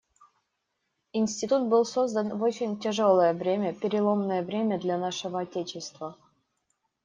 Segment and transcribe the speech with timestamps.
[1.13, 6.17] Институт был создан в очень тяжелое время, переломное время для нашего отечества.